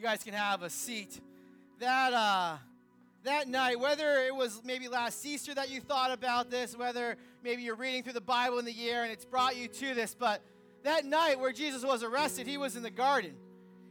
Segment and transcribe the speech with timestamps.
[0.00, 1.20] You guys can have a seat.
[1.78, 2.56] That uh,
[3.24, 7.60] that night, whether it was maybe last Easter that you thought about this, whether maybe
[7.60, 10.40] you're reading through the Bible in the year and it's brought you to this, but
[10.84, 13.34] that night where Jesus was arrested, he was in the garden.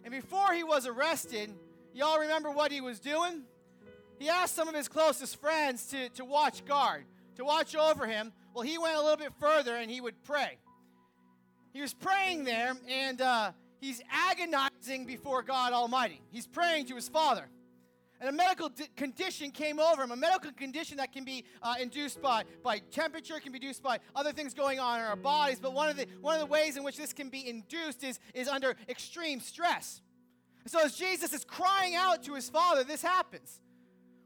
[0.04, 1.54] And before he was arrested,
[1.94, 3.44] y'all remember what he was doing?
[4.18, 7.06] He asked some of his closest friends to, to watch guard,
[7.36, 8.34] to watch over him.
[8.56, 10.58] Well, he went a little bit further and he would pray.
[11.72, 16.22] He was praying there, and uh, he's agonizing before God Almighty.
[16.30, 17.50] He's praying to his Father.
[18.22, 21.76] And a medical d- condition came over him, a medical condition that can be uh,
[21.82, 25.60] induced by, by temperature, can be induced by other things going on in our bodies.
[25.62, 28.20] But one of the, one of the ways in which this can be induced is,
[28.34, 30.02] is under extreme stress.
[30.68, 33.62] So as Jesus is crying out to his Father, this happens,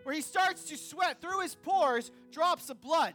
[0.02, 3.14] where he starts to sweat through his pores drops of blood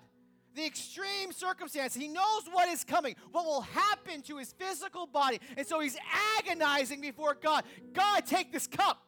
[0.58, 1.94] the extreme circumstance.
[1.94, 5.40] He knows what is coming, what will happen to his physical body.
[5.56, 5.96] And so he's
[6.38, 9.02] agonizing before God God, take this cup.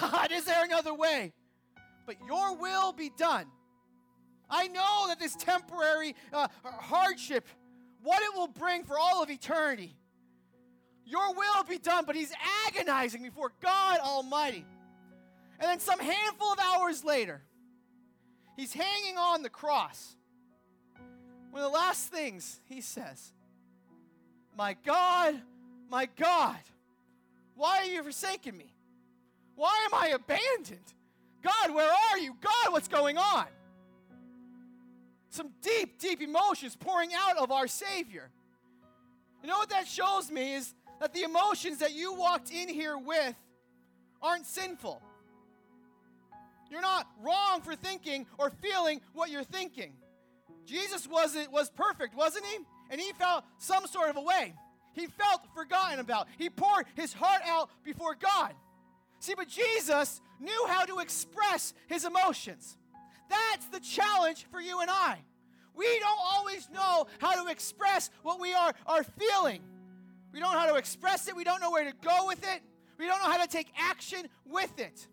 [0.00, 1.32] God, is there another way?
[2.06, 3.46] But your will be done.
[4.50, 7.46] I know that this temporary uh, hardship,
[8.02, 9.94] what it will bring for all of eternity.
[11.04, 12.32] Your will be done, but he's
[12.66, 14.64] agonizing before God Almighty.
[15.58, 17.42] And then some handful of hours later,
[18.56, 20.16] he's hanging on the cross.
[21.50, 23.32] One of the last things he says,
[24.56, 25.34] My God,
[25.90, 26.58] my God,
[27.54, 28.72] why are you forsaking me?
[29.56, 30.94] Why am I abandoned?
[31.42, 32.36] God, where are you?
[32.40, 33.46] God, what's going on?
[35.30, 38.30] Some deep, deep emotions pouring out of our Savior.
[39.42, 42.98] You know what that shows me is that the emotions that you walked in here
[42.98, 43.34] with
[44.20, 45.00] aren't sinful.
[46.70, 49.92] You're not wrong for thinking or feeling what you're thinking.
[50.68, 52.58] Jesus wasn't was perfect, wasn't he?
[52.90, 54.54] And he felt some sort of a way.
[54.92, 56.28] He felt forgotten about.
[56.36, 58.54] He poured his heart out before God.
[59.20, 62.76] See, but Jesus knew how to express his emotions.
[63.28, 65.18] That's the challenge for you and I.
[65.74, 69.62] We don't always know how to express what we are, are feeling.
[70.32, 71.36] We don't know how to express it.
[71.36, 72.60] We don't know where to go with it.
[72.98, 75.06] We don't know how to take action with it.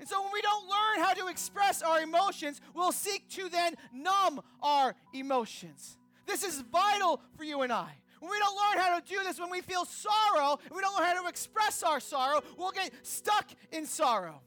[0.00, 3.74] And so when we don't learn how to express our emotions, we'll seek to then
[3.92, 5.96] numb our emotions.
[6.26, 7.92] This is vital for you and I.
[8.20, 11.06] When we don't learn how to do this, when we feel sorrow, we don't learn
[11.06, 14.40] how to express our sorrow, we'll get stuck in sorrow.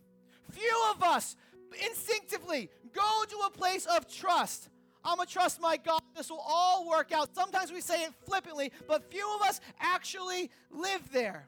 [0.51, 1.35] Few of us
[1.87, 4.69] instinctively go to a place of trust.
[5.03, 6.01] I'm going to trust my God.
[6.15, 7.35] This will all work out.
[7.35, 11.47] Sometimes we say it flippantly, but few of us actually live there.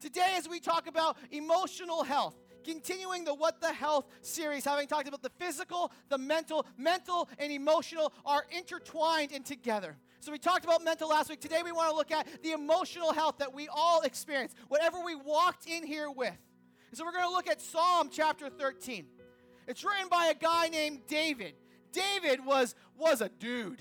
[0.00, 2.34] Today, as we talk about emotional health,
[2.64, 7.52] continuing the What the Health series, having talked about the physical, the mental, mental and
[7.52, 9.96] emotional are intertwined and together.
[10.20, 11.40] So we talked about mental last week.
[11.40, 15.14] Today we want to look at the emotional health that we all experience, whatever we
[15.14, 16.36] walked in here with.
[16.90, 19.06] And so we're going to look at Psalm chapter 13.
[19.66, 21.54] It's written by a guy named David.
[21.92, 23.80] David was, was a dude.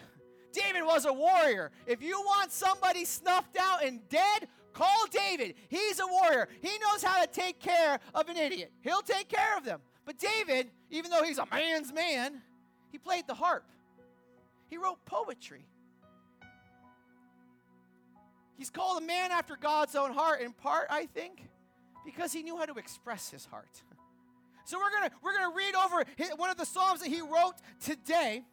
[0.51, 1.71] David was a warrior.
[1.85, 5.55] If you want somebody snuffed out and dead, Call David.
[5.67, 6.47] He's a warrior.
[6.61, 8.71] He knows how to take care of an idiot.
[8.81, 9.81] He'll take care of them.
[10.05, 12.41] But David, even though he's a man's man,
[12.91, 13.65] he played the harp.
[14.67, 15.65] He wrote poetry.
[18.57, 21.47] He's called a man after God's own heart, in part, I think,
[22.05, 23.81] because he knew how to express his heart.
[24.65, 28.43] So we're gonna we're gonna read over one of the psalms that he wrote today,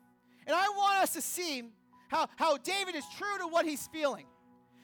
[0.47, 1.63] and I want us to see
[2.09, 4.25] how, how David is true to what he's feeling.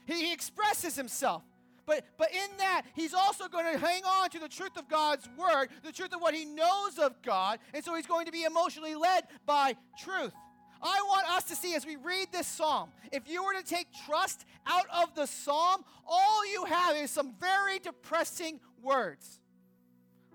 [0.06, 1.42] He, he expresses himself.
[1.84, 5.28] But, but in that, he's also going to hang on to the truth of God's
[5.36, 8.44] word, the truth of what he knows of God, and so he's going to be
[8.44, 10.32] emotionally led by truth.
[10.80, 13.86] I want us to see as we read this psalm, if you were to take
[14.06, 19.40] trust out of the psalm, all you have is some very depressing words.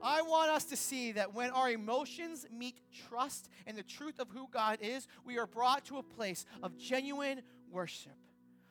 [0.01, 2.75] I want us to see that when our emotions meet
[3.09, 6.77] trust and the truth of who God is, we are brought to a place of
[6.77, 7.41] genuine
[7.71, 8.13] worship.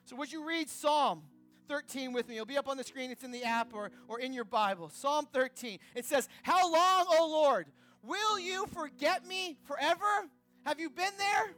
[0.07, 1.23] So, would you read Psalm
[1.67, 2.35] 13 with me?
[2.35, 4.87] It'll be up on the screen, it's in the app or, or in your Bible.
[4.87, 5.79] Psalm 13.
[5.95, 7.67] It says, How long, O Lord,
[8.01, 10.29] will you forget me forever?
[10.65, 11.51] Have you been there?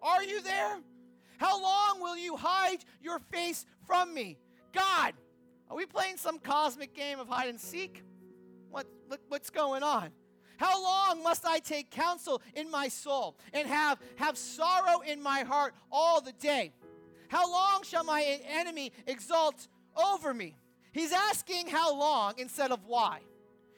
[0.00, 0.78] Are you there?
[1.38, 4.38] How long will you hide your face from me?
[4.72, 5.14] God,
[5.68, 8.04] are we playing some cosmic game of hide and seek?
[8.70, 8.86] What,
[9.26, 10.10] what's going on?
[10.56, 15.40] How long must I take counsel in my soul and have, have sorrow in my
[15.40, 16.70] heart all the day?
[17.32, 20.54] How long shall my enemy exalt over me?
[20.92, 23.20] He's asking how long instead of why.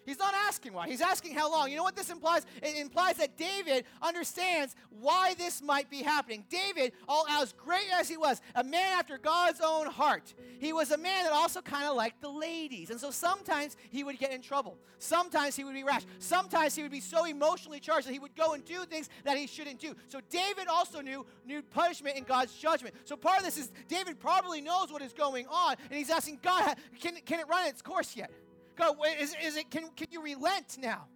[0.05, 0.89] He's not asking why.
[0.89, 1.71] He's asking how long.
[1.71, 2.47] You know what this implies?
[2.63, 6.45] It implies that David understands why this might be happening.
[6.49, 10.91] David, all as great as he was, a man after God's own heart, he was
[10.91, 12.91] a man that also kind of liked the ladies.
[12.91, 14.79] And so sometimes he would get in trouble.
[14.99, 16.03] Sometimes he would be rash.
[16.19, 19.37] Sometimes he would be so emotionally charged that he would go and do things that
[19.37, 19.95] he shouldn't do.
[20.09, 22.95] So David also knew, knew punishment in God's judgment.
[23.05, 26.41] So part of this is David probably knows what is going on, and he's asking
[26.43, 28.31] God, can, can it run its course yet?
[28.77, 31.07] God, is, is it, can, can you relent now?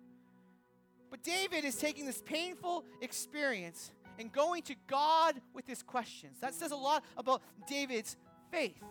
[1.11, 6.39] But David is taking this painful experience and going to God with his questions.
[6.41, 8.17] That says a lot about David's
[8.51, 8.83] faith.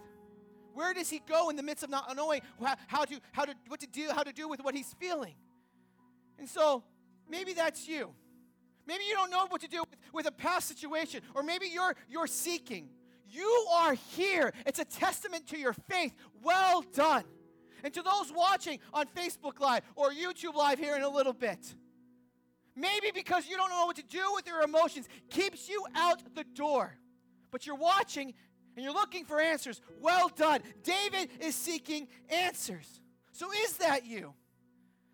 [0.73, 2.41] Where does he go in the midst of not knowing
[2.87, 5.35] how, to, how to, what to do, how to do with what he's feeling?
[6.39, 6.83] And so
[7.29, 8.11] maybe that's you.
[8.85, 11.95] Maybe you don't know what to do with, with a past situation, or maybe you're,
[12.09, 12.89] you're seeking.
[13.29, 14.53] You are here.
[14.65, 16.13] It's a testament to your faith.
[16.41, 17.23] Well done.
[17.83, 21.59] And to those watching on Facebook Live or YouTube Live here in a little bit,
[22.75, 26.43] maybe because you don't know what to do with your emotions, keeps you out the
[26.43, 26.97] door.
[27.51, 28.33] But you're watching
[28.75, 29.81] and you're looking for answers.
[29.99, 30.61] Well done.
[30.83, 33.01] David is seeking answers.
[33.31, 34.33] So is that you?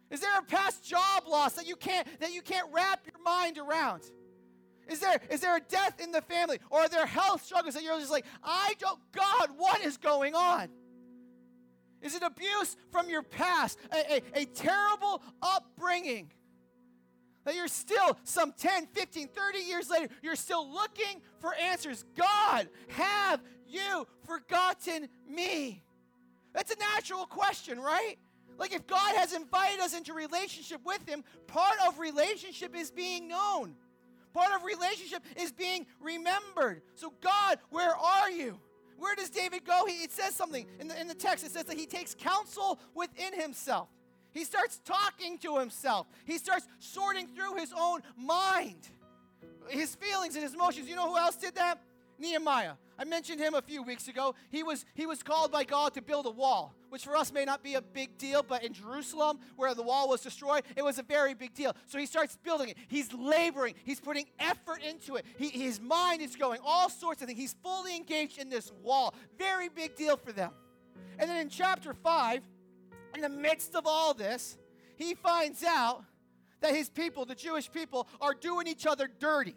[0.09, 3.57] Is there a past job loss that you can't that you can't wrap your mind
[3.57, 4.03] around?
[4.87, 7.83] Is there is there a death in the family or are there health struggles that
[7.83, 10.67] you're just like, I don't God, what is going on?
[12.03, 13.79] Is it abuse from your past?
[13.91, 16.31] A, a, a terrible upbringing?
[17.45, 22.05] That you're still, some 10, 15, 30 years later, you're still looking for answers.
[22.15, 25.83] God, have you forgotten me?
[26.53, 28.15] That's a natural question, right?
[28.57, 33.27] Like if God has invited us into relationship with Him, part of relationship is being
[33.27, 33.75] known.
[34.33, 36.81] Part of relationship is being remembered.
[36.95, 38.59] So, God, where are you?
[38.97, 39.85] Where does David go?
[39.85, 41.45] He, it says something in the, in the text.
[41.45, 43.89] It says that he takes counsel within himself.
[44.33, 46.07] He starts talking to himself.
[46.25, 48.89] He starts sorting through his own mind,
[49.69, 50.89] his feelings and his emotions.
[50.89, 51.79] You know who else did that?
[52.23, 52.73] Nehemiah.
[52.97, 54.33] I mentioned him a few weeks ago.
[54.49, 57.43] He was, he was called by God to build a wall, which for us may
[57.43, 60.99] not be a big deal, but in Jerusalem, where the wall was destroyed, it was
[60.99, 61.75] a very big deal.
[61.87, 62.77] So he starts building it.
[62.87, 65.25] He's laboring, he's putting effort into it.
[65.37, 67.39] He, his mind is going, all sorts of things.
[67.39, 69.13] He's fully engaged in this wall.
[69.37, 70.51] Very big deal for them.
[71.19, 72.41] And then in chapter 5,
[73.15, 74.57] in the midst of all this,
[74.95, 76.03] he finds out
[76.61, 79.55] that his people, the Jewish people, are doing each other dirty.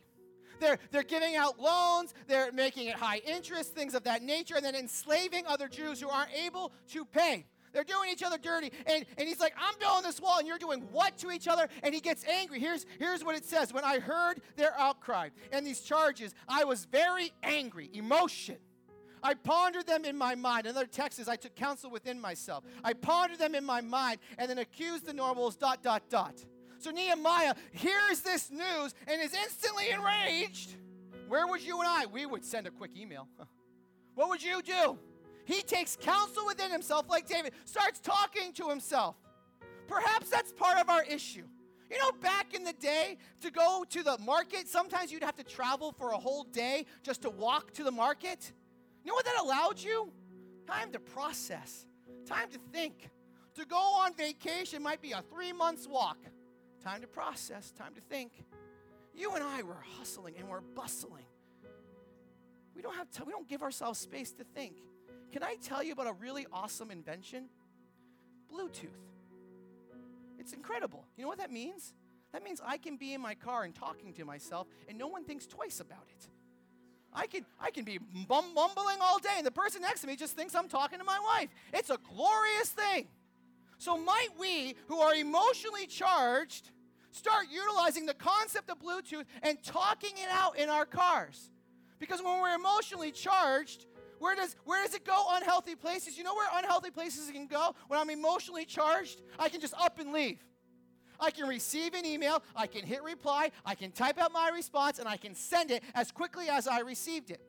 [0.61, 4.64] They're, they're giving out loans, they're making it high interest, things of that nature, and
[4.64, 7.47] then enslaving other Jews who aren't able to pay.
[7.73, 8.73] They're doing each other dirty.
[8.87, 11.69] And, and he's like, I'm building this wall, and you're doing what to each other?
[11.82, 12.58] And he gets angry.
[12.58, 16.87] Here's, here's what it says When I heard their outcry and these charges, I was
[16.87, 18.56] very angry, emotion.
[19.23, 20.67] I pondered them in my mind.
[20.67, 22.64] Another text is I took counsel within myself.
[22.85, 26.44] I pondered them in my mind and then accused the normals, dot, dot, dot.
[26.78, 30.76] So Nehemiah hears this news and is instantly enraged.
[31.28, 32.06] Where would you and I?
[32.06, 33.28] We would send a quick email.
[34.14, 34.99] What would you do?
[35.44, 39.14] He takes counsel within himself, like David, starts talking to himself.
[39.87, 41.44] Perhaps that's part of our issue.
[41.90, 45.44] You know, back in the day, to go to the market, sometimes you'd have to
[45.44, 48.52] travel for a whole day just to walk to the market.
[49.05, 50.11] You know what that allowed you?
[50.67, 51.87] Time to process,
[52.25, 53.11] time to think.
[53.55, 56.19] To go on vacation might be a three months walk
[56.82, 58.32] time to process, time to think.
[59.14, 61.25] You and I were hustling and we're bustling.
[62.75, 64.76] We don't have time, we don't give ourselves space to think.
[65.32, 67.49] Can I tell you about a really awesome invention?
[68.52, 68.90] Bluetooth.
[70.38, 71.04] It's incredible.
[71.16, 71.95] You know what that means?
[72.33, 75.25] That means I can be in my car and talking to myself and no one
[75.25, 76.28] thinks twice about it.
[77.12, 80.37] I can, I can be mumbling all day and the person next to me just
[80.37, 81.49] thinks I'm talking to my wife.
[81.73, 83.09] It's a glorious thing.
[83.78, 86.71] So, might we, who are emotionally charged,
[87.11, 91.50] start utilizing the concept of Bluetooth and talking it out in our cars.
[91.99, 93.87] Because when we're emotionally charged,
[94.18, 95.26] where does, where does it go?
[95.30, 96.16] Unhealthy places.
[96.16, 97.75] You know where unhealthy places can go?
[97.88, 100.42] When I'm emotionally charged, I can just up and leave.
[101.18, 104.99] I can receive an email, I can hit reply, I can type out my response,
[104.99, 107.40] and I can send it as quickly as I received it.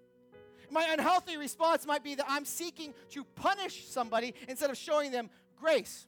[0.72, 5.30] My unhealthy response might be that I'm seeking to punish somebody instead of showing them
[5.60, 6.06] grace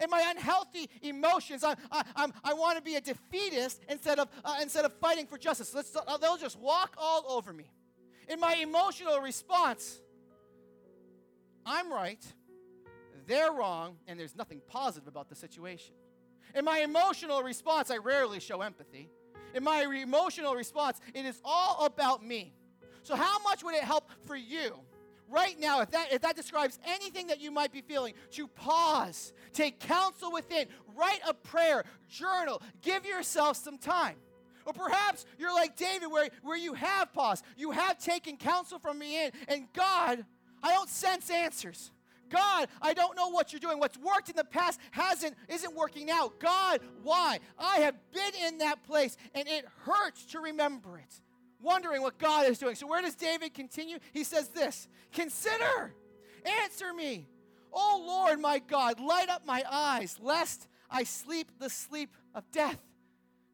[0.00, 1.64] in my unhealthy emotions.
[1.64, 5.26] I, I, I'm, I want to be a defeatist instead of, uh, instead of fighting
[5.26, 5.74] for justice.
[5.74, 7.70] Let's, uh, they'll just walk all over me.
[8.28, 10.00] In my emotional response,
[11.66, 12.24] I'm right,
[13.26, 15.94] they're wrong, and there's nothing positive about the situation.
[16.54, 19.10] In my emotional response, I rarely show empathy.
[19.54, 22.54] In my emotional response, it is all about me.
[23.02, 24.74] So, how much would it help for you
[25.30, 29.32] right now, if that, if that describes anything that you might be feeling, to pause,
[29.52, 34.16] take counsel within, write a prayer, journal, give yourself some time.
[34.66, 38.98] Or perhaps you're like David, where, where you have paused, you have taken counsel from
[38.98, 40.24] me in, and God,
[40.62, 41.90] I don't sense answers.
[42.28, 43.80] God, I don't know what you're doing.
[43.80, 46.32] What's worked in the past hasn't isn't working now.
[46.38, 47.40] God, why?
[47.58, 51.20] I have been in that place and it hurts to remember it
[51.62, 52.74] wondering what God is doing.
[52.74, 53.98] So, where does David continue?
[54.12, 55.94] He says this Consider,
[56.62, 57.26] answer me.
[57.72, 62.78] O Lord, my God, light up my eyes, lest I sleep the sleep of death.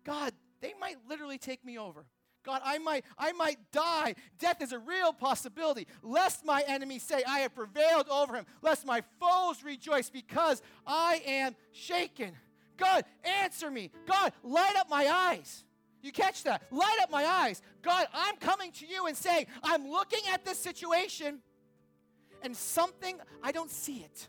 [0.05, 2.07] God, they might literally take me over.
[2.47, 4.15] God, I might, I might die.
[4.39, 5.89] Death is a real possibility.
[6.03, 8.47] Lest my enemies say, I have prevailed over him.
[8.63, 12.33] Lest my foes rejoice because I am shaken.
[12.77, 13.05] God,
[13.43, 13.91] answer me.
[14.07, 15.65] God, light up my eyes.
[16.03, 16.63] You catch that?
[16.71, 17.63] Light up my eyes.
[17.83, 21.41] God, I'm coming to you and saying, I'm looking at this situation
[22.43, 24.29] and something, I don't see it.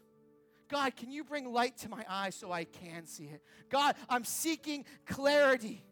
[0.69, 3.41] God, can you bring light to my eyes so I can see it?
[3.69, 5.83] God, I'm seeking clarity.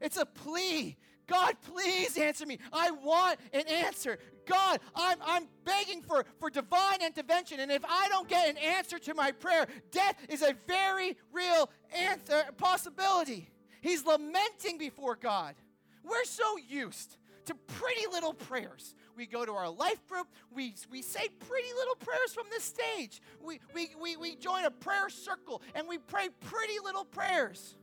[0.00, 0.96] It's a plea.
[1.26, 2.58] God, please answer me.
[2.72, 4.18] I want an answer.
[4.46, 7.60] God, I'm, I'm begging for, for divine intervention.
[7.60, 11.68] And if I don't get an answer to my prayer, death is a very real
[11.96, 13.48] answer, possibility.
[13.86, 15.54] He's lamenting before God.
[16.02, 18.96] We're so used to pretty little prayers.
[19.16, 23.22] We go to our life group, we, we say pretty little prayers from this stage.
[23.40, 27.76] We, we, we, we join a prayer circle and we pray pretty little prayers.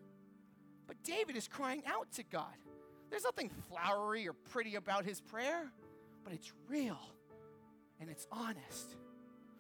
[0.88, 2.54] But David is crying out to God.
[3.10, 5.72] There's nothing flowery or pretty about his prayer,
[6.26, 7.00] but it's real
[8.02, 8.98] and it's honest.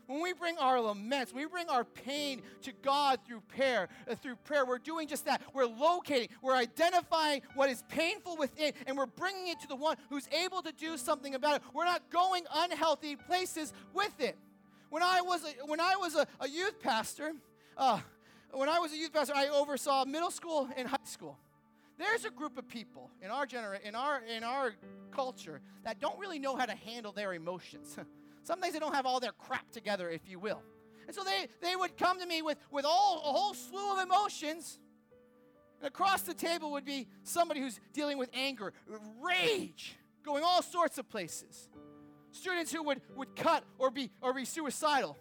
[0.07, 4.35] When we bring our laments, we bring our pain to God through prayer, uh, through
[4.37, 5.41] prayer, we're doing just that.
[5.53, 9.97] We're locating, we're identifying what is painful within, and we're bringing it to the one
[10.09, 11.61] who's able to do something about it.
[11.73, 14.37] We're not going unhealthy places with it.
[14.89, 17.33] When I was a, when I was a, a youth pastor,
[17.77, 17.99] uh,
[18.51, 21.37] when I was a youth pastor, I oversaw middle school and high school.
[21.97, 24.73] There's a group of people in our genera- in our in our
[25.11, 27.97] culture that don't really know how to handle their emotions.
[28.43, 30.61] Sometimes they don't have all their crap together, if you will.
[31.07, 34.03] And so they, they would come to me with, with all, a whole slew of
[34.03, 34.79] emotions.
[35.79, 38.73] And across the table would be somebody who's dealing with anger,
[39.21, 41.69] rage, going all sorts of places.
[42.31, 45.17] Students who would, would cut or be, or be suicidal.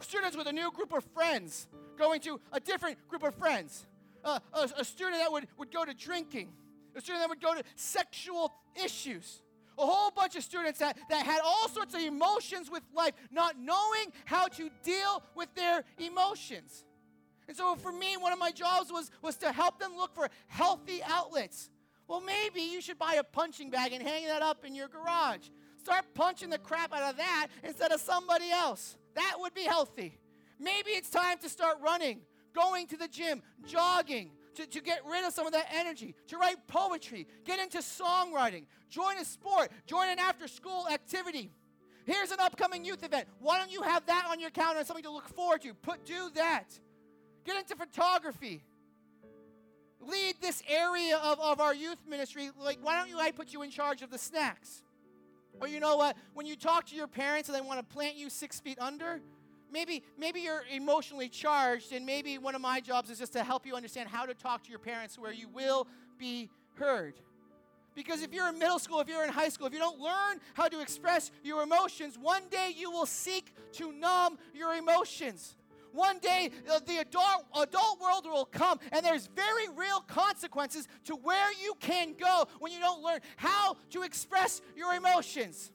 [0.00, 3.86] Students with a new group of friends going to a different group of friends.
[4.24, 6.52] Uh, a, a student that would, would go to drinking.
[6.94, 9.42] A student that would go to sexual issues
[9.78, 13.58] a whole bunch of students that, that had all sorts of emotions with life, not
[13.58, 16.84] knowing how to deal with their emotions.
[17.48, 20.28] And so for me, one of my jobs was, was to help them look for
[20.48, 21.70] healthy outlets.
[22.08, 25.48] Well, maybe you should buy a punching bag and hang that up in your garage.
[25.78, 28.96] Start punching the crap out of that instead of somebody else.
[29.14, 30.18] That would be healthy.
[30.58, 32.20] Maybe it's time to start running,
[32.54, 36.36] going to the gym, jogging, to, to get rid of some of that energy, to
[36.36, 41.50] write poetry, get into songwriting, join a sport, join an after school activity.
[42.04, 43.26] Here's an upcoming youth event.
[43.40, 45.74] Why don't you have that on your calendar something to look forward to?
[45.74, 46.66] Put do that.
[47.44, 48.62] Get into photography.
[50.00, 52.50] Lead this area of, of our youth ministry.
[52.60, 54.82] Like, why don't you I put you in charge of the snacks?
[55.60, 56.16] Or you know what?
[56.34, 59.20] When you talk to your parents and they want to plant you six feet under,
[59.72, 63.66] maybe maybe you're emotionally charged and maybe one of my jobs is just to help
[63.66, 65.86] you understand how to talk to your parents where you will
[66.18, 67.14] be heard.
[67.94, 70.40] Because if you're in middle school if you're in high school if you don't learn
[70.54, 75.56] how to express your emotions one day you will seek to numb your emotions.
[75.92, 81.14] One day uh, the adult, adult world will come and there's very real consequences to
[81.16, 85.72] where you can go when you don't learn how to express your emotions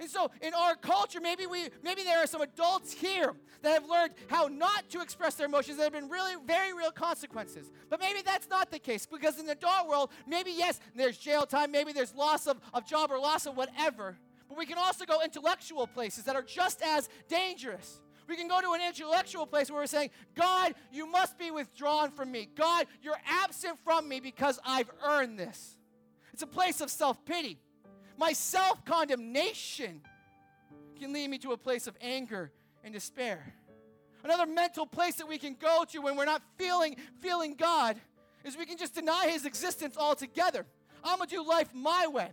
[0.00, 3.88] and so in our culture, maybe we maybe there are some adults here that have
[3.88, 7.70] learned how not to express their emotions that have been really very real consequences.
[7.90, 11.44] But maybe that's not the case because in the adult world, maybe yes, there's jail
[11.44, 14.16] time, maybe there's loss of, of job or loss of whatever.
[14.48, 18.00] But we can also go intellectual places that are just as dangerous.
[18.26, 22.10] We can go to an intellectual place where we're saying, God, you must be withdrawn
[22.10, 22.48] from me.
[22.56, 25.76] God, you're absent from me because I've earned this.
[26.32, 27.58] It's a place of self pity.
[28.20, 30.02] My self condemnation
[30.98, 32.52] can lead me to a place of anger
[32.84, 33.54] and despair.
[34.22, 37.96] Another mental place that we can go to when we're not feeling feeling God
[38.44, 40.66] is we can just deny His existence altogether.
[41.02, 42.28] I'm gonna do life my way.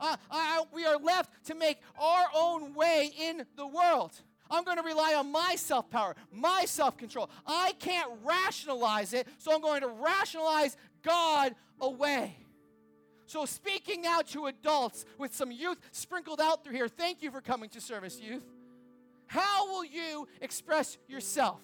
[0.00, 4.20] Uh, I, we are left to make our own way in the world.
[4.50, 7.30] I'm going to rely on my self power, my self control.
[7.46, 12.36] I can't rationalize it, so I'm going to rationalize God away.
[13.28, 17.42] So, speaking now to adults with some youth sprinkled out through here, thank you for
[17.42, 18.42] coming to service, youth.
[19.26, 21.60] how will you express yourself?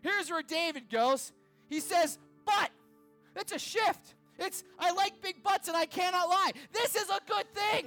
[0.00, 1.32] Here's where David goes.
[1.68, 2.70] He says, But.
[3.34, 4.14] It's a shift.
[4.38, 6.52] It's, I like big butts and I cannot lie.
[6.72, 7.86] This is a good thing.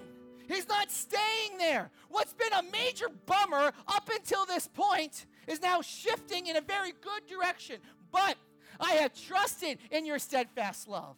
[0.50, 1.90] He's not staying there.
[2.10, 6.92] What's been a major bummer up until this point is now shifting in a very
[6.92, 7.78] good direction.
[8.12, 8.36] But
[8.80, 11.16] I have trusted in your steadfast love.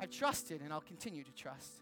[0.00, 1.72] I've trusted and I'll continue to trust.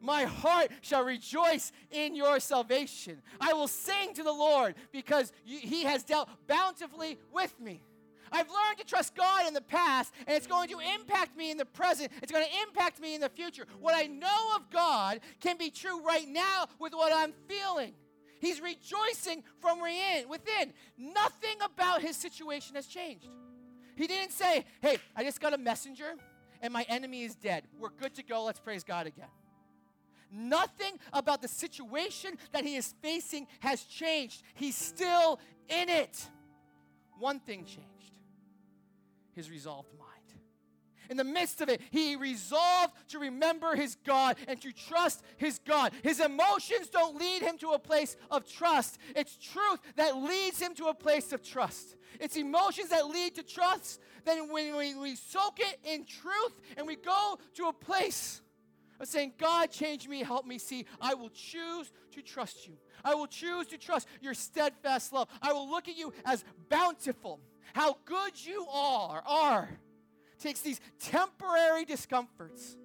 [0.00, 3.22] My heart shall rejoice in your salvation.
[3.40, 7.82] I will sing to the Lord because he has dealt bountifully with me.
[8.30, 11.56] I've learned to trust God in the past, and it's going to impact me in
[11.56, 12.10] the present.
[12.22, 13.66] It's going to impact me in the future.
[13.80, 17.94] What I know of God can be true right now with what I'm feeling.
[18.40, 20.72] He's rejoicing from within.
[20.98, 23.28] Nothing about his situation has changed.
[23.96, 26.16] He didn't say, Hey, I just got a messenger,
[26.62, 27.64] and my enemy is dead.
[27.78, 28.44] We're good to go.
[28.44, 29.28] Let's praise God again.
[30.32, 34.42] Nothing about the situation that he is facing has changed.
[34.54, 36.28] He's still in it.
[37.18, 37.96] One thing changed
[39.36, 40.05] his resolved mind.
[41.10, 45.58] In the midst of it, he resolved to remember his God and to trust his
[45.58, 45.92] God.
[46.02, 48.98] His emotions don't lead him to a place of trust.
[49.14, 51.96] It's truth that leads him to a place of trust.
[52.20, 54.00] It's emotions that lead to trust.
[54.24, 58.40] Then when we, we soak it in truth and we go to a place
[58.98, 62.74] of saying, God, change me, help me see, I will choose to trust you.
[63.04, 65.28] I will choose to trust your steadfast love.
[65.42, 67.40] I will look at you as bountiful
[67.72, 69.68] how good you are, are
[70.38, 72.76] takes these temporary discomforts.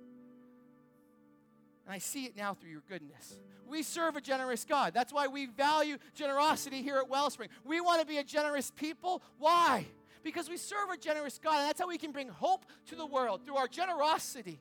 [1.85, 3.39] And I see it now through your goodness.
[3.67, 4.93] We serve a generous God.
[4.93, 7.49] That's why we value generosity here at Wellspring.
[7.63, 9.21] We want to be a generous people.
[9.39, 9.85] Why?
[10.23, 13.05] Because we serve a generous God, and that's how we can bring hope to the
[13.05, 14.59] world through our generosity.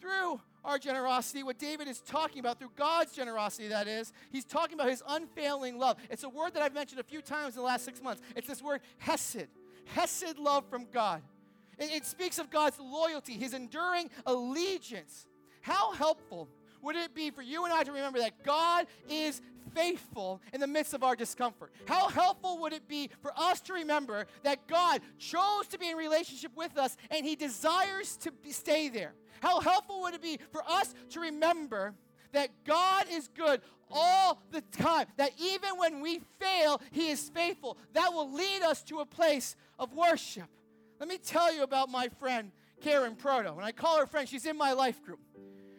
[0.00, 4.74] Through our generosity, what David is talking about, through God's generosity, that is, he's talking
[4.74, 5.96] about his unfailing love.
[6.10, 8.22] It's a word that I've mentioned a few times in the last six months.
[8.36, 9.48] It's this word, Hesed.
[9.94, 11.22] Hesed love from God.
[11.78, 15.26] It, it speaks of God's loyalty, his enduring allegiance.
[15.60, 16.48] How helpful
[16.82, 19.40] would it be for you and I to remember that God is
[19.74, 21.72] faithful in the midst of our discomfort?
[21.86, 25.96] How helpful would it be for us to remember that God chose to be in
[25.96, 29.14] relationship with us and He desires to be, stay there?
[29.40, 31.94] How helpful would it be for us to remember
[32.32, 33.60] that God is good
[33.90, 37.78] all the time, that even when we fail, He is faithful?
[37.94, 40.48] That will lead us to a place of worship.
[41.00, 42.50] Let me tell you about my friend,
[42.82, 43.52] Karen Proto.
[43.52, 45.20] When I call her friend, she's in my life group.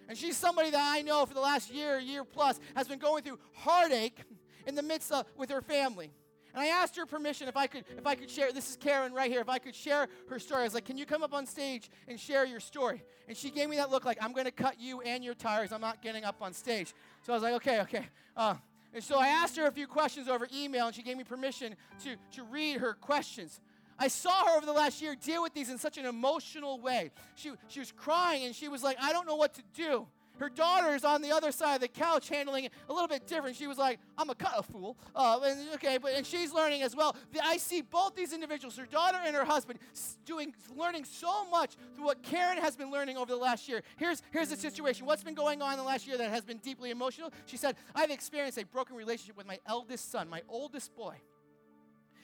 [0.08, 3.24] And she's somebody that I know for the last year, year plus, has been going
[3.24, 4.18] through heartache
[4.66, 6.12] in the midst of with her family.
[6.54, 8.52] And I asked her permission if I could if I could share.
[8.52, 9.42] This is Karen right here.
[9.42, 11.90] If I could share her story, I was like, "Can you come up on stage
[12.08, 14.80] and share your story?" And she gave me that look like, "I'm going to cut
[14.80, 15.72] you and your tires.
[15.72, 18.56] I'm not getting up on stage." So I was like, "Okay, okay." Uh,
[18.94, 21.76] and so I asked her a few questions over email, and she gave me permission
[22.04, 23.62] to to read her questions.
[24.02, 27.12] I saw her over the last year deal with these in such an emotional way.
[27.36, 30.08] She she was crying, and she was like, "I don't know what to do."
[30.40, 33.28] Her daughter is on the other side of the couch handling it a little bit
[33.28, 33.58] different.
[33.58, 34.98] She was like, I'm a cut a fool.
[35.16, 37.16] Uh, and, okay, but and she's learning as well.
[37.34, 39.80] The, I see both these individuals, her daughter and her husband,
[40.26, 43.84] doing learning so much through what Karen has been learning over the last year.
[43.98, 45.06] Here's, here's the situation.
[45.06, 47.32] What's been going on in the last year that has been deeply emotional?
[47.46, 51.16] She said, I've experienced a broken relationship with my eldest son, my oldest boy.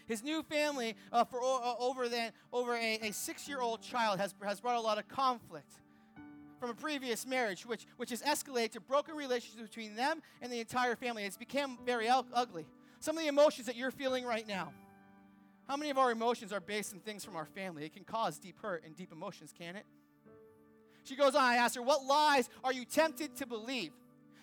[0.08, 4.19] His new family, uh, for uh, over, than, over a, a six year old child,
[4.19, 5.73] has, has brought a lot of conflict
[6.65, 10.60] from a previous marriage, which, which has escalated to broken relationships between them and the
[10.60, 11.23] entire family.
[11.23, 12.65] It's become very ugly.
[12.99, 14.73] Some of the emotions that you're feeling right now.
[15.67, 17.86] How many of our emotions are based on things from our family?
[17.86, 19.86] It can cause deep hurt and deep emotions, can it?
[21.04, 23.91] She goes on, I asked her, What lies are you tempted to believe?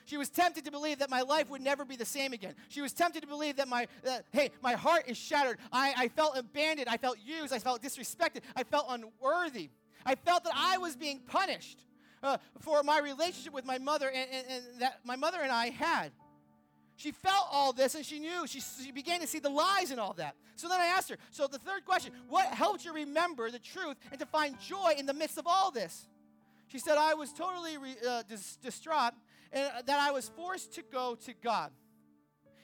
[0.04, 2.54] She was tempted to believe that my life would never be the same again.
[2.68, 5.58] She was tempted to believe that my, that, hey, my heart is shattered.
[5.72, 6.88] I, I felt abandoned.
[6.88, 7.52] I felt used.
[7.52, 8.42] I felt disrespected.
[8.54, 9.70] I felt unworthy.
[10.04, 11.84] I felt that I was being punished
[12.22, 15.70] uh, for my relationship with my mother and, and, and, that my mother and I
[15.70, 16.12] had.
[16.96, 18.46] She felt all this and she knew.
[18.46, 20.36] She, she began to see the lies and all that.
[20.56, 23.96] So then I asked her, so the third question, what helped you remember the truth
[24.10, 26.06] and to find joy in the midst of all this?
[26.68, 29.14] She said, I was totally re, uh, dis- distraught
[29.52, 31.70] and that I was forced to go to God.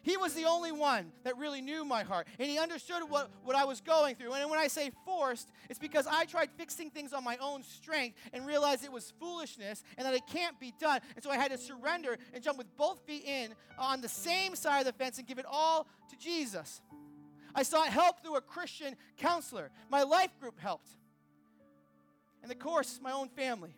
[0.08, 3.54] He was the only one that really knew my heart, and he understood what, what
[3.54, 4.32] I was going through.
[4.32, 8.16] And when I say forced, it's because I tried fixing things on my own strength
[8.32, 11.00] and realized it was foolishness and that it can't be done.
[11.14, 14.56] And so I had to surrender and jump with both feet in on the same
[14.56, 16.80] side of the fence and give it all to Jesus.
[17.54, 19.70] I sought help through a Christian counselor.
[19.90, 20.88] My life group helped.
[22.42, 23.74] And of course, my own family.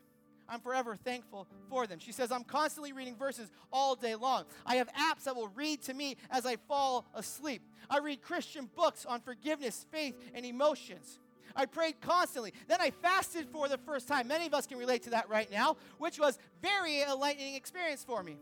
[0.51, 2.01] I'm forever thankful for them.
[2.01, 4.45] She says, I'm constantly reading verses all day long.
[4.67, 7.63] I have apps that will read to me as I fall asleep.
[7.89, 11.21] I read Christian books on forgiveness, faith, and emotions.
[11.55, 12.53] I prayed constantly.
[12.69, 14.29] Then I fasted for the first time.
[14.29, 18.23] Many of us can relate to that right now, which was very enlightening experience for
[18.23, 18.37] me.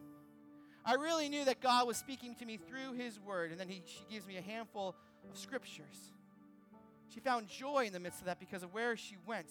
[0.85, 3.83] I really knew that God was speaking to me through His Word, and then he,
[3.85, 4.95] she gives me a handful
[5.31, 6.13] of scriptures.
[7.09, 9.49] She found joy in the midst of that because of where she went.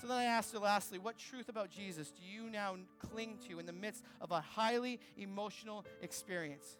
[0.00, 2.76] So then I asked her lastly, what truth about Jesus do you now
[3.10, 6.76] cling to in the midst of a highly emotional experience?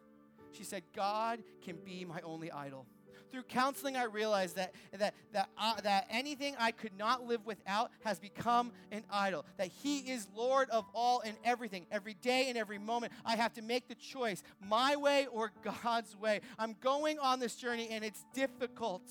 [0.53, 2.87] She said, God can be my only idol.
[3.31, 7.91] Through counseling, I realized that, that, that, uh, that anything I could not live without
[8.05, 9.45] has become an idol.
[9.57, 11.87] That He is Lord of all and everything.
[11.91, 15.51] Every day and every moment, I have to make the choice my way or
[15.83, 16.43] God's way.
[16.61, 19.03] I'm going on this journey and it's difficult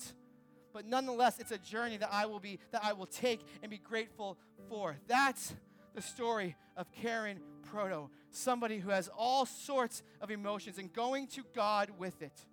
[0.74, 3.78] but nonetheless, it's a journey that I will be that I will take and be
[3.78, 4.36] grateful
[4.68, 4.96] for.
[5.06, 5.54] That's
[5.94, 11.44] the story of Karen Proto, somebody who has all sorts of emotions and going to
[11.54, 12.44] God with it.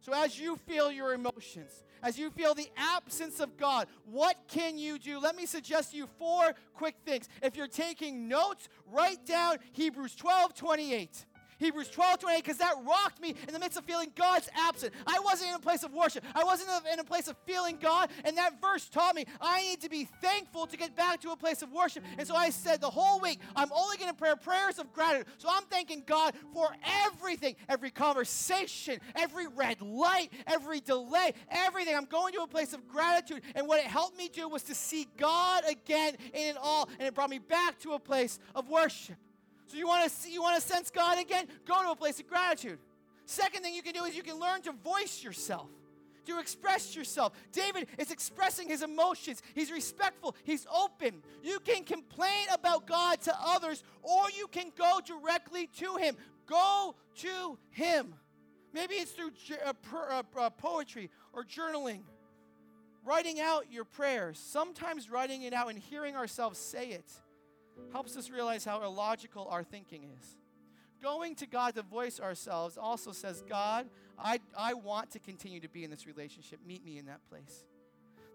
[0.00, 4.76] So, as you feel your emotions, as you feel the absence of God, what can
[4.76, 5.20] you do?
[5.20, 7.28] Let me suggest to you four quick things.
[7.40, 11.26] If you're taking notes, write down Hebrews 12 28.
[11.62, 14.92] Hebrews 12, 28, because that rocked me in the midst of feeling God's absent.
[15.06, 16.24] I wasn't in a place of worship.
[16.34, 18.10] I wasn't in a place of feeling God.
[18.24, 21.36] And that verse taught me I need to be thankful to get back to a
[21.36, 22.04] place of worship.
[22.18, 25.26] And so I said the whole week, I'm only going to pray prayers of gratitude.
[25.38, 26.68] So I'm thanking God for
[27.06, 31.94] everything, every conversation, every red light, every delay, everything.
[31.94, 33.42] I'm going to a place of gratitude.
[33.54, 36.88] And what it helped me do was to see God again in it all.
[36.98, 39.16] And it brought me back to a place of worship.
[39.72, 41.46] So you want to see, you want to sense God again?
[41.66, 42.78] Go to a place of gratitude.
[43.24, 45.70] Second thing you can do is you can learn to voice yourself,
[46.26, 47.32] to express yourself.
[47.52, 49.40] David is expressing his emotions.
[49.54, 50.36] He's respectful.
[50.44, 51.22] He's open.
[51.42, 56.16] You can complain about God to others, or you can go directly to Him.
[56.44, 58.14] Go to Him.
[58.74, 59.30] Maybe it's through
[59.64, 62.00] uh, uh, uh, poetry or journaling,
[63.06, 64.38] writing out your prayers.
[64.38, 67.10] Sometimes writing it out and hearing ourselves say it
[67.90, 70.36] helps us realize how illogical our thinking is.
[71.02, 75.68] Going to God to voice ourselves also says, God, I, I want to continue to
[75.68, 76.60] be in this relationship.
[76.64, 77.64] Meet me in that place.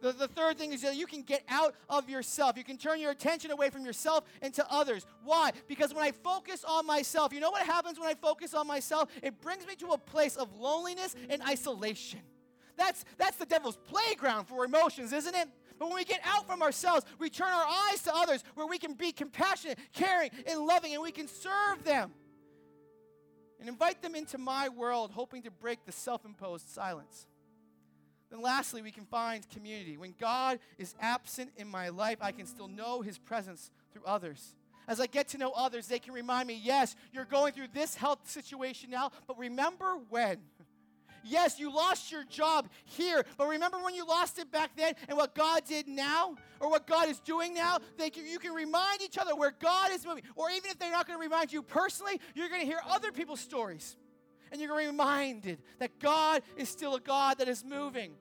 [0.02, 2.58] The, the third thing is that you can get out of yourself.
[2.58, 5.06] You can turn your attention away from yourself and to others.
[5.24, 5.52] Why?
[5.68, 9.10] Because when I focus on myself, you know what happens when I focus on myself?
[9.24, 12.20] It brings me to a place of loneliness and isolation.
[12.76, 15.48] That's, that's the devil's playground for emotions, isn't it?
[15.80, 18.78] But when we get out from ourselves, we turn our eyes to others where we
[18.78, 22.12] can be compassionate, caring, and loving, and we can serve them
[23.60, 27.28] and invite them into my world, hoping to break the self imposed silence.
[28.30, 29.98] Then, lastly, we can find community.
[29.98, 34.56] When God is absent in my life, I can still know his presence through others.
[34.88, 37.96] As I get to know others, they can remind me yes, you're going through this
[37.96, 40.38] health situation now, but remember when?
[41.28, 45.18] Yes, you lost your job here, but remember when you lost it back then and
[45.18, 47.80] what God did now or what God is doing now?
[47.98, 50.24] They can, you can remind each other where God is moving.
[50.36, 53.12] Or even if they're not going to remind you personally, you're going to hear other
[53.12, 53.98] people's stories.
[54.52, 58.14] And you're reminded that God is still a God that is moving.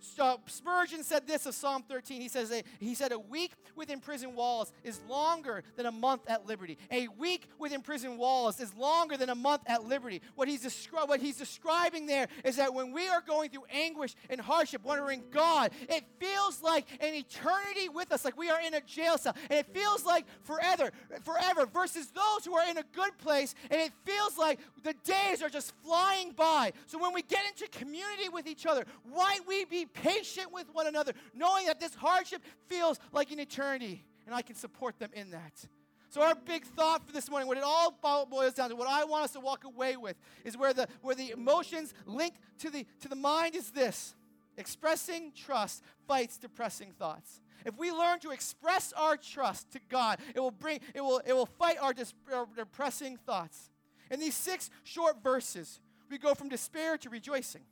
[0.00, 2.20] Spurgeon said this of Psalm 13.
[2.20, 6.46] He says, he said, a week within prison walls is longer than a month at
[6.46, 6.78] liberty.
[6.90, 10.22] A week within prison walls is longer than a month at liberty.
[10.34, 14.14] What he's, descri- what he's describing there is that when we are going through anguish
[14.30, 18.74] and hardship, wondering God, it feels like an eternity with us, like we are in
[18.74, 19.34] a jail cell.
[19.50, 20.90] And it feels like forever,
[21.22, 25.42] forever, versus those who are in a good place, and it feels like the days
[25.42, 26.72] are just flying by.
[26.86, 30.86] So when we get into community with each other, why we be patient with one
[30.86, 35.30] another, knowing that this hardship feels like an eternity, and I can support them in
[35.30, 35.66] that.
[36.10, 37.98] So our big thought for this morning, what it all
[38.30, 41.14] boils down to, what I want us to walk away with, is where the where
[41.14, 44.14] the emotions link to the to the mind is this:
[44.56, 47.42] expressing trust fights depressing thoughts.
[47.66, 51.34] If we learn to express our trust to God, it will bring it will it
[51.34, 53.70] will fight our, dis, our depressing thoughts.
[54.10, 57.62] In these six short verses, we go from despair to rejoicing.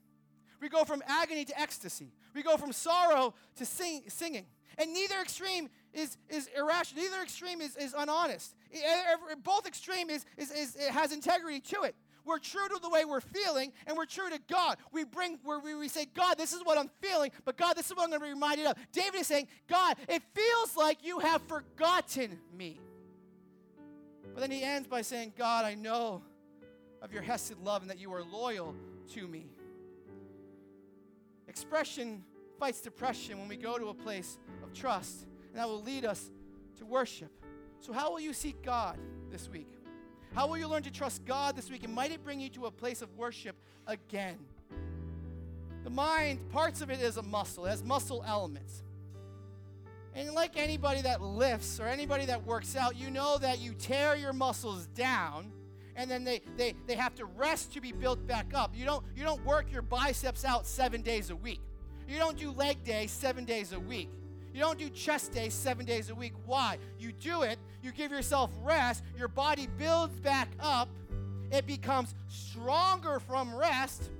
[0.60, 2.12] We go from agony to ecstasy.
[2.34, 4.46] We go from sorrow to sing, singing.
[4.78, 7.04] And neither extreme is, is irrational.
[7.04, 8.54] Neither extreme is, is unhonest.
[9.42, 11.94] Both extreme is, is, is, it has integrity to it.
[12.26, 14.78] We're true to the way we're feeling, and we're true to God.
[14.90, 17.86] We bring where we, we say, God, this is what I'm feeling, but God, this
[17.86, 18.76] is what I'm going to be reminded of.
[18.92, 22.80] David is saying, God, it feels like you have forgotten me.
[24.34, 26.20] But then he ends by saying, God, I know
[27.00, 28.74] of your hesed love and that you are loyal
[29.14, 29.46] to me.
[31.56, 32.22] Expression
[32.60, 36.30] fights depression when we go to a place of trust, and that will lead us
[36.76, 37.30] to worship.
[37.80, 38.98] So, how will you seek God
[39.30, 39.70] this week?
[40.34, 41.82] How will you learn to trust God this week?
[41.82, 44.36] And might it bring you to a place of worship again?
[45.82, 48.82] The mind, parts of it is a muscle, it has muscle elements.
[50.14, 54.14] And like anybody that lifts or anybody that works out, you know that you tear
[54.14, 55.52] your muscles down
[55.96, 58.72] and then they, they, they have to rest to be built back up.
[58.74, 61.60] You don't, you don't work your biceps out seven days a week.
[62.08, 64.10] You don't do leg day seven days a week.
[64.52, 66.32] You don't do chest day seven days a week.
[66.44, 66.78] Why?
[66.98, 70.88] You do it, you give yourself rest, your body builds back up,
[71.50, 74.10] it becomes stronger from rest,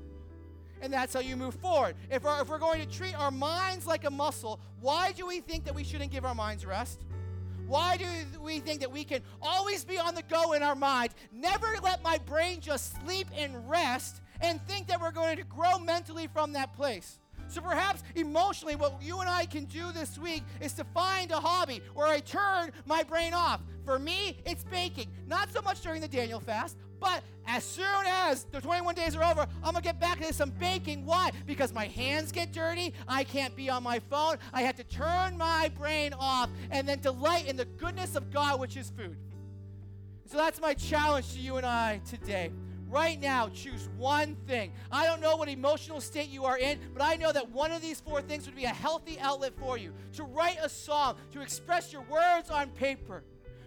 [0.83, 1.97] and that's how you move forward.
[2.11, 5.41] If, our, if we're going to treat our minds like a muscle, why do we
[5.41, 7.01] think that we shouldn't give our minds rest?
[7.67, 8.07] Why do
[8.41, 12.03] we think that we can always be on the go in our mind, never let
[12.03, 16.53] my brain just sleep and rest, and think that we're going to grow mentally from
[16.53, 17.19] that place?
[17.49, 21.41] So perhaps emotionally, what you and I can do this week is to find a
[21.41, 23.61] hobby where I turn my brain off.
[23.85, 25.09] For me, it's baking.
[25.29, 29.25] Not so much during the Daniel fast, but as soon as the 21 days are
[29.25, 31.05] over, I'm gonna get back into some baking.
[31.05, 31.31] Why?
[31.47, 32.93] Because my hands get dirty.
[33.07, 34.37] I can't be on my phone.
[34.53, 38.59] I have to turn my brain off and then delight in the goodness of God,
[38.61, 39.17] which is food.
[40.27, 42.51] So that's my challenge to you and I today
[42.89, 44.73] right now choose one thing.
[44.91, 47.83] I don't know what emotional state you are in, but I know that one of
[47.83, 51.41] these four things would be a healthy outlet for you to write a song, to
[51.41, 53.23] express your words on paper.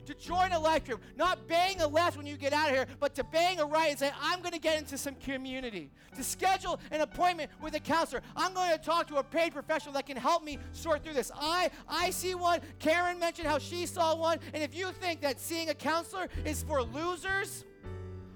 [0.09, 2.87] To join a life group, not bang a left when you get out of here,
[2.99, 5.91] but to bang a right and say, I'm going to get into some community.
[6.15, 8.23] To schedule an appointment with a counselor.
[8.35, 11.31] I'm going to talk to a paid professional that can help me sort through this.
[11.39, 12.61] I, I see one.
[12.79, 14.39] Karen mentioned how she saw one.
[14.55, 17.65] And if you think that seeing a counselor is for losers,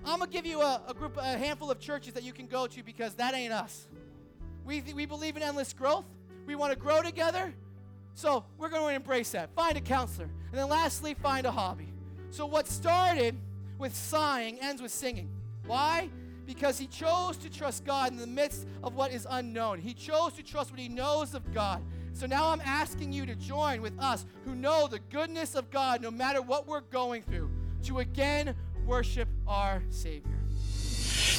[0.06, 2.46] I'm going to give you a, a, group, a handful of churches that you can
[2.46, 3.88] go to because that ain't us.
[4.64, 6.06] We, we believe in endless growth.
[6.46, 7.52] We want to grow together.
[8.15, 9.49] So we're going to embrace that.
[9.56, 10.30] Find a counselor.
[10.52, 11.91] And then lastly, find a hobby.
[12.30, 13.36] So what started
[13.78, 15.30] with sighing ends with singing.
[15.65, 16.10] Why?
[16.45, 19.80] Because he chose to trust God in the midst of what is unknown.
[19.80, 21.82] He chose to trust what he knows of God.
[22.13, 26.02] So now I'm asking you to join with us who know the goodness of God
[26.02, 27.49] no matter what we're going through
[27.84, 30.42] to again worship our Savior.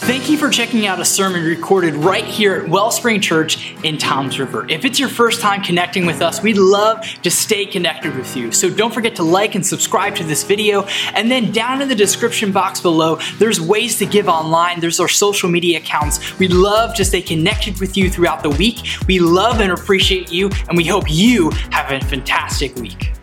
[0.06, 4.38] Thank you for checking out a sermon recorded right here at Wellspring Church in Toms
[4.38, 4.66] River.
[4.68, 8.52] If it's your first time connecting with us, we'd love to stay connected with you.
[8.52, 10.82] So don't forget to like and subscribe to this video.
[11.14, 14.78] And then down in the description box below, there's ways to give online.
[14.78, 16.38] There's our social media accounts.
[16.38, 18.86] We'd love to stay connected with you throughout the week.
[19.08, 23.14] We love and appreciate you, and we hope you have a fantastic week.